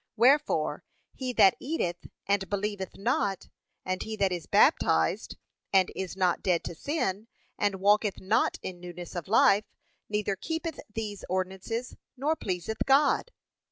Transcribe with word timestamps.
Wherefore, 0.15 0.83
he 1.13 1.31
that 1.33 1.53
eateth 1.59 2.07
and 2.25 2.49
believeth 2.49 2.97
not, 2.97 3.49
and 3.85 4.01
he 4.01 4.15
that 4.15 4.31
is 4.31 4.47
baptized, 4.47 5.37
and 5.71 5.91
is 5.95 6.17
not 6.17 6.41
dead 6.41 6.63
to 6.63 6.73
sin, 6.73 7.27
and 7.59 7.75
walketh 7.75 8.19
not 8.19 8.57
in 8.63 8.79
newness 8.79 9.13
of 9.15 9.27
life, 9.27 9.69
neither 10.09 10.35
keepeth 10.35 10.79
these 10.91 11.23
ordinances 11.29 11.95
nor 12.17 12.35
pleaseth 12.35 12.83
God. 12.87 13.29